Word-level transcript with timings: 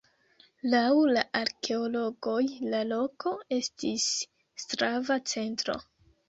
Laŭ 0.73 0.93
arkeologoj 1.39 2.39
la 2.71 2.79
loko 2.93 3.35
estis 3.59 4.09
slava 4.65 5.21
centro. 5.35 5.79